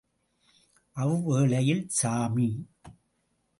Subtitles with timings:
[0.95, 2.49] அவ்வேளையில் சாமி!